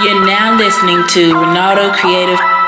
You're 0.00 0.24
now 0.24 0.56
listening 0.56 1.06
to 1.08 1.34
Ronaldo 1.34 1.92
Creative. 1.92 2.61